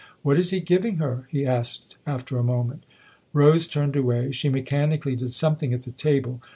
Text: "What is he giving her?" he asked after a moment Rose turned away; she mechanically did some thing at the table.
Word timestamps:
"What 0.23 0.39
is 0.39 0.49
he 0.49 0.61
giving 0.61 0.95
her?" 0.95 1.27
he 1.31 1.45
asked 1.45 1.95
after 2.07 2.39
a 2.39 2.43
moment 2.43 2.85
Rose 3.33 3.67
turned 3.67 3.95
away; 3.95 4.31
she 4.31 4.49
mechanically 4.49 5.15
did 5.15 5.31
some 5.31 5.55
thing 5.55 5.75
at 5.75 5.83
the 5.83 5.91
table. 5.91 6.41